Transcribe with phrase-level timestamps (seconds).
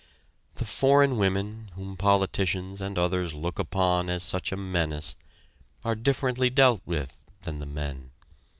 [0.55, 5.15] The foreign women, whom politicians and others look upon as such a menace,
[5.85, 8.09] are differently dealt with than the men.